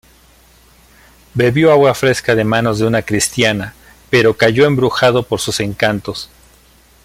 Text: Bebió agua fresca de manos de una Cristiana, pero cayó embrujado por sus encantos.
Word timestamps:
Bebió 1.35 1.71
agua 1.71 1.93
fresca 1.93 2.33
de 2.33 2.43
manos 2.43 2.79
de 2.79 2.87
una 2.87 3.03
Cristiana, 3.03 3.75
pero 4.09 4.35
cayó 4.35 4.65
embrujado 4.65 5.21
por 5.21 5.39
sus 5.39 5.59
encantos. 5.59 6.27